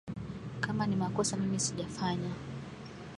Kama 0.59 0.87
ni 0.87 0.95
makosa 0.95 1.37
mimi 1.37 1.59
sijafanya 1.59 2.31